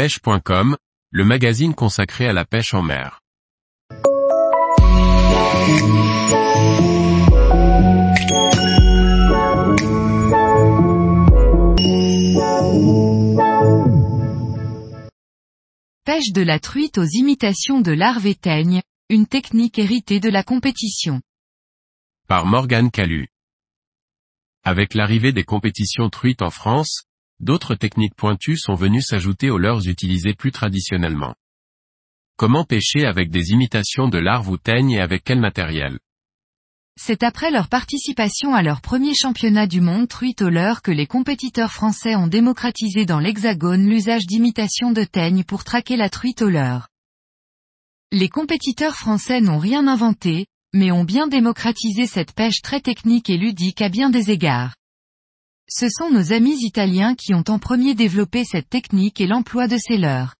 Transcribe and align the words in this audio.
pêche.com, 0.00 0.78
le 1.10 1.24
magazine 1.26 1.74
consacré 1.74 2.26
à 2.26 2.32
la 2.32 2.46
pêche 2.46 2.72
en 2.72 2.80
mer. 2.80 3.20
Pêche 16.06 16.32
de 16.32 16.40
la 16.40 16.58
truite 16.60 16.96
aux 16.96 17.04
imitations 17.04 17.82
de 17.82 17.92
larves 17.92 18.26
et 18.26 18.34
teignes, 18.34 18.80
une 19.10 19.26
technique 19.26 19.78
héritée 19.78 20.18
de 20.18 20.30
la 20.30 20.42
compétition. 20.42 21.20
Par 22.26 22.46
Morgane 22.46 22.90
Calu. 22.90 23.28
Avec 24.64 24.94
l'arrivée 24.94 25.34
des 25.34 25.44
compétitions 25.44 26.08
truites 26.08 26.40
en 26.40 26.48
France, 26.48 27.02
d'autres 27.40 27.74
techniques 27.74 28.14
pointues 28.14 28.56
sont 28.56 28.74
venues 28.74 29.02
s'ajouter 29.02 29.50
aux 29.50 29.58
leurs 29.58 29.88
utilisées 29.88 30.34
plus 30.34 30.52
traditionnellement. 30.52 31.34
Comment 32.36 32.64
pêcher 32.64 33.04
avec 33.04 33.30
des 33.30 33.50
imitations 33.50 34.08
de 34.08 34.18
larves 34.18 34.48
ou 34.48 34.56
teignes 34.56 34.92
et 34.92 35.00
avec 35.00 35.24
quel 35.24 35.40
matériel? 35.40 35.98
C'est 36.98 37.22
après 37.22 37.50
leur 37.50 37.68
participation 37.68 38.54
à 38.54 38.62
leur 38.62 38.80
premier 38.80 39.14
championnat 39.14 39.66
du 39.66 39.80
monde 39.80 40.08
truite 40.08 40.42
au 40.42 40.50
leurre 40.50 40.82
que 40.82 40.90
les 40.90 41.06
compétiteurs 41.06 41.72
français 41.72 42.14
ont 42.14 42.26
démocratisé 42.26 43.06
dans 43.06 43.20
l'hexagone 43.20 43.86
l'usage 43.86 44.26
d'imitations 44.26 44.92
de 44.92 45.04
teignes 45.04 45.44
pour 45.44 45.64
traquer 45.64 45.96
la 45.96 46.10
truite 46.10 46.42
au 46.42 46.50
leurre. 46.50 46.88
Les 48.12 48.28
compétiteurs 48.28 48.96
français 48.96 49.40
n'ont 49.40 49.58
rien 49.58 49.86
inventé, 49.86 50.46
mais 50.74 50.90
ont 50.90 51.04
bien 51.04 51.26
démocratisé 51.26 52.06
cette 52.06 52.32
pêche 52.32 52.60
très 52.62 52.80
technique 52.80 53.30
et 53.30 53.38
ludique 53.38 53.80
à 53.82 53.88
bien 53.88 54.10
des 54.10 54.30
égards. 54.30 54.74
Ce 55.72 55.88
sont 55.88 56.10
nos 56.10 56.32
amis 56.32 56.58
italiens 56.64 57.14
qui 57.14 57.32
ont 57.32 57.44
en 57.46 57.60
premier 57.60 57.94
développé 57.94 58.44
cette 58.44 58.68
technique 58.68 59.20
et 59.20 59.28
l'emploi 59.28 59.68
de 59.68 59.76
ces 59.78 59.98
leurres. 59.98 60.34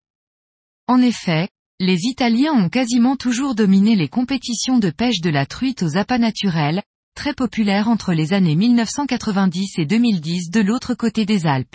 En 0.87 1.01
effet, 1.01 1.47
les 1.79 2.05
Italiens 2.05 2.53
ont 2.53 2.67
quasiment 2.67 3.15
toujours 3.15 3.55
dominé 3.55 3.95
les 3.95 4.09
compétitions 4.09 4.77
de 4.77 4.89
pêche 4.89 5.21
de 5.21 5.29
la 5.29 5.45
truite 5.45 5.83
aux 5.83 5.95
appâts 5.95 6.17
naturels, 6.17 6.83
très 7.15 7.33
populaires 7.33 7.87
entre 7.87 8.13
les 8.13 8.33
années 8.33 8.55
1990 8.55 9.79
et 9.79 9.85
2010 9.85 10.51
de 10.51 10.59
l'autre 10.59 10.95
côté 10.95 11.25
des 11.25 11.47
Alpes. 11.47 11.73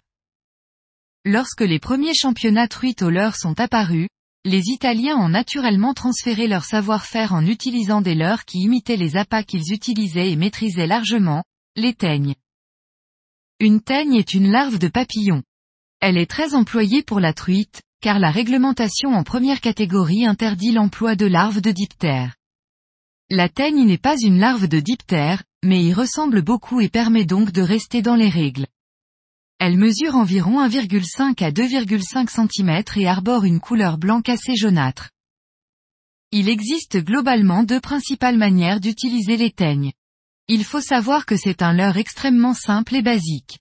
Lorsque 1.25 1.63
les 1.63 1.79
premiers 1.79 2.15
championnats 2.15 2.69
truite 2.69 3.01
au 3.01 3.09
leurre 3.09 3.37
sont 3.37 3.59
apparus, 3.59 4.09
les 4.45 4.69
Italiens 4.69 5.17
ont 5.17 5.31
naturellement 5.31 5.95
transféré 5.95 6.47
leur 6.47 6.65
savoir-faire 6.65 7.33
en 7.33 7.45
utilisant 7.45 8.03
des 8.03 8.15
leurres 8.15 8.45
qui 8.45 8.59
imitaient 8.59 8.97
les 8.97 9.17
appâts 9.17 9.43
qu'ils 9.43 9.73
utilisaient 9.73 10.31
et 10.31 10.37
maîtrisaient 10.37 10.87
largement, 10.87 11.43
les 11.75 11.95
teignes. 11.95 12.35
Une 13.59 13.81
teigne 13.81 14.17
est 14.17 14.35
une 14.35 14.51
larve 14.51 14.79
de 14.79 14.89
papillon. 14.89 15.43
Elle 16.01 16.19
est 16.19 16.31
très 16.31 16.53
employée 16.53 17.03
pour 17.03 17.21
la 17.21 17.33
truite, 17.33 17.81
car 18.03 18.19
la 18.19 18.31
réglementation 18.31 19.15
en 19.15 19.25
première 19.25 19.63
catégorie 19.63 20.27
interdit 20.27 20.73
l'emploi 20.73 21.17
de 21.17 21.25
larves 21.25 21.63
de 21.63 21.71
diptère. 21.71 22.37
La 23.31 23.49
teigne 23.49 23.87
n'est 23.87 23.97
pas 23.97 24.19
une 24.21 24.39
larve 24.39 24.69
de 24.69 24.79
diptère, 24.79 25.43
mais 25.65 25.83
y 25.83 25.95
ressemble 25.95 26.43
beaucoup 26.43 26.83
et 26.83 26.91
permet 26.91 27.25
donc 27.25 27.51
de 27.51 27.63
rester 27.63 28.03
dans 28.03 28.15
les 28.15 28.29
règles. 28.29 28.67
Elle 29.59 29.79
mesure 29.79 30.17
environ 30.17 30.63
1,5 30.63 31.43
à 31.43 31.51
2,5 31.51 32.29
cm 32.29 33.01
et 33.01 33.09
arbore 33.09 33.45
une 33.45 33.61
couleur 33.61 33.97
blanc 33.97 34.21
assez 34.27 34.55
jaunâtre. 34.55 35.09
Il 36.31 36.51
existe 36.51 36.99
globalement 36.99 37.63
deux 37.63 37.81
principales 37.81 38.37
manières 38.37 38.81
d'utiliser 38.81 39.39
les 39.39 39.51
teignes. 39.51 39.93
Il 40.49 40.63
faut 40.65 40.81
savoir 40.81 41.27
que 41.27 41.37
c'est 41.37 41.61
un 41.61 41.73
leurre 41.73 41.97
extrêmement 41.97 42.55
simple 42.55 42.95
et 42.95 43.03
basique. 43.03 43.59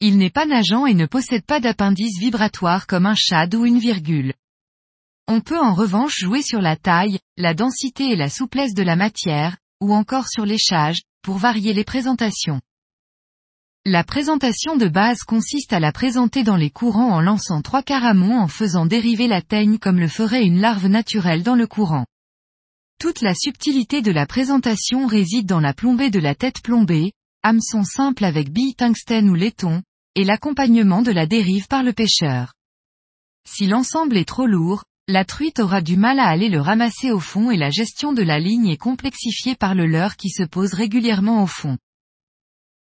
Il 0.00 0.16
n'est 0.16 0.30
pas 0.30 0.46
nageant 0.46 0.86
et 0.86 0.94
ne 0.94 1.04
possède 1.04 1.44
pas 1.44 1.60
d'appendice 1.60 2.18
vibratoire 2.18 2.86
comme 2.86 3.04
un 3.04 3.14
shad 3.14 3.54
ou 3.54 3.66
une 3.66 3.78
virgule. 3.78 4.32
On 5.28 5.42
peut 5.42 5.60
en 5.60 5.74
revanche 5.74 6.14
jouer 6.16 6.40
sur 6.40 6.62
la 6.62 6.76
taille, 6.76 7.18
la 7.36 7.52
densité 7.52 8.04
et 8.10 8.16
la 8.16 8.30
souplesse 8.30 8.72
de 8.72 8.82
la 8.82 8.96
matière, 8.96 9.58
ou 9.82 9.92
encore 9.92 10.26
sur 10.26 10.46
l'échage, 10.46 11.02
pour 11.22 11.36
varier 11.36 11.74
les 11.74 11.84
présentations. 11.84 12.62
La 13.84 14.02
présentation 14.02 14.76
de 14.76 14.88
base 14.88 15.24
consiste 15.24 15.74
à 15.74 15.80
la 15.80 15.92
présenter 15.92 16.44
dans 16.44 16.56
les 16.56 16.70
courants 16.70 17.12
en 17.12 17.20
lançant 17.20 17.60
trois 17.60 17.82
caramons 17.82 18.38
en 18.38 18.48
faisant 18.48 18.86
dériver 18.86 19.26
la 19.26 19.42
teigne 19.42 19.78
comme 19.78 19.98
le 19.98 20.08
ferait 20.08 20.44
une 20.44 20.60
larve 20.60 20.86
naturelle 20.86 21.42
dans 21.42 21.56
le 21.56 21.66
courant. 21.66 22.06
Toute 23.02 23.20
la 23.20 23.34
subtilité 23.34 24.00
de 24.00 24.12
la 24.12 24.26
présentation 24.26 25.08
réside 25.08 25.44
dans 25.44 25.58
la 25.58 25.74
plombée 25.74 26.08
de 26.08 26.20
la 26.20 26.36
tête 26.36 26.62
plombée, 26.62 27.10
hameçon 27.42 27.82
simple 27.82 28.24
avec 28.24 28.52
bille 28.52 28.76
tungstène 28.76 29.28
ou 29.28 29.34
laiton, 29.34 29.82
et 30.14 30.22
l'accompagnement 30.22 31.02
de 31.02 31.10
la 31.10 31.26
dérive 31.26 31.66
par 31.66 31.82
le 31.82 31.92
pêcheur. 31.92 32.54
Si 33.44 33.66
l'ensemble 33.66 34.16
est 34.16 34.28
trop 34.28 34.46
lourd, 34.46 34.84
la 35.08 35.24
truite 35.24 35.58
aura 35.58 35.80
du 35.80 35.96
mal 35.96 36.20
à 36.20 36.28
aller 36.28 36.48
le 36.48 36.60
ramasser 36.60 37.10
au 37.10 37.18
fond 37.18 37.50
et 37.50 37.56
la 37.56 37.70
gestion 37.70 38.12
de 38.12 38.22
la 38.22 38.38
ligne 38.38 38.68
est 38.68 38.76
complexifiée 38.76 39.56
par 39.56 39.74
le 39.74 39.88
leurre 39.88 40.14
qui 40.14 40.30
se 40.30 40.44
pose 40.44 40.72
régulièrement 40.72 41.42
au 41.42 41.48
fond. 41.48 41.78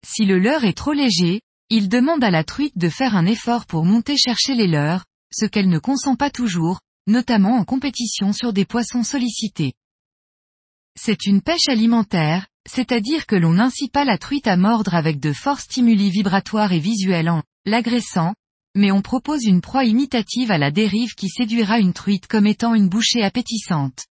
Si 0.06 0.26
le 0.26 0.38
leurre 0.38 0.66
est 0.66 0.78
trop 0.78 0.92
léger, 0.92 1.40
il 1.70 1.88
demande 1.88 2.26
à 2.26 2.30
la 2.30 2.44
truite 2.44 2.78
de 2.78 2.90
faire 2.90 3.16
un 3.16 3.26
effort 3.26 3.66
pour 3.66 3.86
monter 3.86 4.18
chercher 4.18 4.54
les 4.54 4.68
leurres, 4.68 5.06
ce 5.32 5.46
qu'elle 5.46 5.70
ne 5.70 5.80
consent 5.80 6.18
pas 6.18 6.30
toujours, 6.30 6.82
notamment 7.08 7.56
en 7.56 7.64
compétition 7.64 8.34
sur 8.34 8.52
des 8.52 8.66
poissons 8.66 9.04
sollicités. 9.04 9.72
C'est 10.96 11.26
une 11.26 11.42
pêche 11.42 11.68
alimentaire, 11.68 12.48
c'est-à-dire 12.70 13.26
que 13.26 13.36
l'on 13.36 13.54
n'incite 13.54 13.92
pas 13.92 14.06
la 14.06 14.18
truite 14.18 14.48
à 14.48 14.58
mordre 14.58 14.96
avec 14.96 15.20
de 15.20 15.34
forts 15.34 15.60
stimuli 15.60 16.10
vibratoires 16.10 16.72
et 16.72 16.80
visuels 16.80 17.30
en 17.30 17.44
l'agressant, 17.66 18.36
mais 18.76 18.92
on 18.92 19.02
propose 19.02 19.44
une 19.46 19.62
proie 19.62 19.86
imitative 19.86 20.52
à 20.52 20.58
la 20.58 20.72
dérive 20.72 21.16
qui 21.16 21.30
séduira 21.30 21.80
une 21.80 21.94
truite 21.94 22.28
comme 22.28 22.48
étant 22.48 22.74
une 22.74 22.90
bouchée 22.90 23.24
appétissante. 23.24 24.06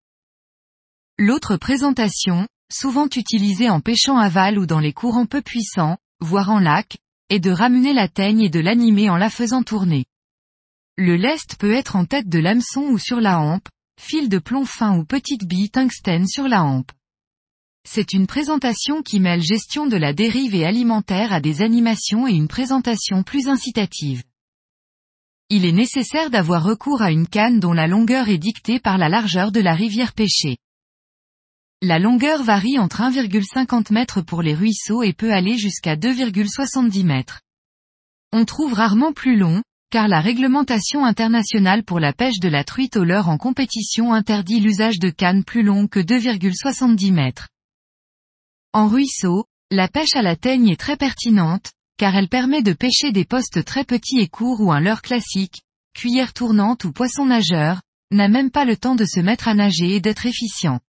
L'autre 1.19 1.57
présentation, 1.57 2.47
souvent 2.73 3.07
utilisé 3.07 3.69
en 3.71 3.81
pêchant 3.81 4.19
aval 4.19 4.59
ou 4.59 4.67
dans 4.67 4.81
les 4.81 4.93
courants 4.93 5.27
peu 5.27 5.43
puissants, 5.43 5.99
voire 6.21 6.51
en 6.51 6.59
lac, 6.59 6.99
est 7.29 7.41
de 7.41 7.51
ramener 7.51 7.93
la 7.93 8.09
teigne 8.09 8.43
et 8.43 8.51
de 8.51 8.61
l'animer 8.61 9.09
en 9.09 9.17
la 9.17 9.31
faisant 9.31 9.63
tourner. 9.63 10.05
Le 10.97 11.17
lest 11.17 11.57
peut 11.57 11.73
être 11.73 11.97
en 11.97 12.05
tête 12.05 12.29
de 12.29 12.39
l'hameçon 12.39 12.83
ou 12.83 12.99
sur 12.99 13.21
la 13.21 13.41
hampe, 13.41 13.69
fil 14.03 14.29
de 14.29 14.39
plomb 14.39 14.65
fin 14.65 14.99
ou 14.99 15.05
petite 15.05 15.47
bille 15.47 15.71
tungstène 15.71 16.27
sur 16.27 16.49
la 16.49 16.65
hampe. 16.65 16.91
C'est 17.89 18.13
une 18.13 18.27
présentation 18.27 19.01
qui 19.01 19.21
mêle 19.21 19.43
gestion 19.43 19.87
de 19.87 19.97
la 19.97 20.13
dérive 20.13 20.55
et 20.55 20.67
alimentaire 20.67 21.33
à 21.33 21.41
des 21.41 21.63
animations 21.63 22.27
et 22.27 22.33
une 22.33 22.49
présentation 22.49 23.23
plus 23.23 23.49
incitative. 23.49 24.25
Il 25.51 25.65
est 25.65 25.73
nécessaire 25.73 26.31
d'avoir 26.31 26.65
recours 26.65 27.01
à 27.01 27.13
une 27.13 27.29
canne 27.29 27.61
dont 27.61 27.73
la 27.73 27.87
longueur 27.87 28.29
est 28.29 28.39
dictée 28.39 28.81
par 28.81 28.99
la 28.99 29.09
largeur 29.09 29.53
de 29.53 29.61
la 29.61 29.75
rivière 29.75 30.15
pêchée. 30.15 30.57
La 31.81 31.99
longueur 31.99 32.43
varie 32.43 32.79
entre 32.79 33.03
1,50 33.03 33.97
m 33.97 34.25
pour 34.25 34.43
les 34.43 34.55
ruisseaux 34.55 35.03
et 35.03 35.13
peut 35.13 35.33
aller 35.33 35.57
jusqu'à 35.57 35.95
2,70 35.95 37.09
m. 37.09 37.23
On 38.33 38.45
trouve 38.45 38.73
rarement 38.73 39.13
plus 39.13 39.37
long, 39.37 39.63
car 39.93 40.09
la 40.09 40.23
réglementation 40.23 41.05
internationale 41.05 41.85
pour 41.85 42.01
la 42.01 42.15
pêche 42.15 42.41
de 42.41 42.49
la 42.49 42.65
truite 42.65 42.97
au 42.97 43.05
leurre 43.05 43.29
en 43.29 43.37
compétition 43.37 44.15
interdit 44.15 44.59
l'usage 44.59 44.99
de 44.99 45.11
cannes 45.11 45.45
plus 45.45 45.63
longues 45.63 45.91
que 45.91 46.01
2,70 46.01 47.09
m. 47.09 47.31
En 48.73 48.89
ruisseau, 48.89 49.45
la 49.71 49.89
pêche 49.89 50.17
à 50.17 50.23
la 50.23 50.35
teigne 50.35 50.71
est 50.71 50.81
très 50.81 50.97
pertinente, 50.97 51.73
car 51.99 52.17
elle 52.17 52.31
permet 52.31 52.63
de 52.63 52.73
pêcher 52.73 53.13
des 53.13 53.27
postes 53.27 53.67
très 53.67 53.85
petits 53.85 54.19
et 54.19 54.29
courts 54.29 54.63
ou 54.63 54.73
un 54.73 54.81
leurre 54.81 55.03
classique, 55.03 55.61
cuillère 55.93 56.33
tournante 56.33 56.85
ou 56.85 56.93
poisson 56.93 57.27
nageur, 57.27 57.83
n'a 58.11 58.29
même 58.29 58.51
pas 58.51 58.65
le 58.65 58.79
temps 58.79 58.95
de 58.95 59.05
se 59.05 59.21
mettre 59.21 59.47
à 59.47 59.53
nager 59.53 59.97
et 59.97 60.01
d'être 60.01 60.25
efficient. 60.25 60.81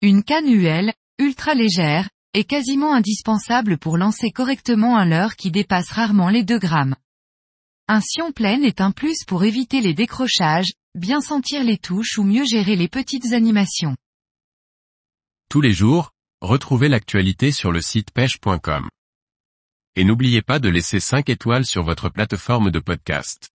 Une 0.00 0.22
canne 0.22 0.48
UL, 0.48 0.92
ultra 1.18 1.54
légère, 1.54 2.08
est 2.34 2.44
quasiment 2.44 2.94
indispensable 2.94 3.78
pour 3.78 3.98
lancer 3.98 4.30
correctement 4.30 4.96
un 4.96 5.06
leurre 5.06 5.34
qui 5.34 5.50
dépasse 5.50 5.90
rarement 5.90 6.28
les 6.28 6.44
2 6.44 6.60
grammes. 6.60 6.94
Un 7.88 8.00
sion 8.00 8.32
plein 8.32 8.62
est 8.62 8.80
un 8.80 8.90
plus 8.90 9.22
pour 9.24 9.44
éviter 9.44 9.80
les 9.80 9.94
décrochages, 9.94 10.72
bien 10.96 11.20
sentir 11.20 11.62
les 11.62 11.78
touches 11.78 12.18
ou 12.18 12.24
mieux 12.24 12.44
gérer 12.44 12.74
les 12.74 12.88
petites 12.88 13.32
animations. 13.32 13.96
Tous 15.48 15.60
les 15.60 15.72
jours, 15.72 16.10
retrouvez 16.40 16.88
l'actualité 16.88 17.52
sur 17.52 17.70
le 17.70 17.80
site 17.80 18.10
pêche.com. 18.10 18.88
Et 19.94 20.02
n'oubliez 20.02 20.42
pas 20.42 20.58
de 20.58 20.68
laisser 20.68 20.98
5 20.98 21.28
étoiles 21.28 21.64
sur 21.64 21.84
votre 21.84 22.08
plateforme 22.08 22.72
de 22.72 22.80
podcast. 22.80 23.50